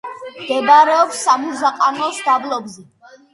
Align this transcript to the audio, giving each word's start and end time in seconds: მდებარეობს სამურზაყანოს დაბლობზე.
მდებარეობს 0.37 1.19
სამურზაყანოს 1.27 2.23
დაბლობზე. 2.31 2.89